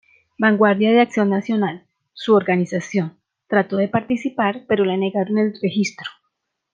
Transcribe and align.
Vanguardia 0.39 0.91
de 0.91 0.99
Acción 1.01 1.29
Nacional, 1.29 1.85
su 2.13 2.33
organización, 2.33 3.19
trató 3.47 3.77
de 3.77 3.87
participar, 3.87 4.63
pero 4.67 4.83
le 4.83 4.97
negaron 4.97 5.37
el 5.37 5.53
registro. 5.61 6.09